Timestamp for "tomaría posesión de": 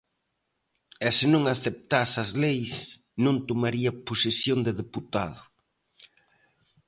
3.49-4.71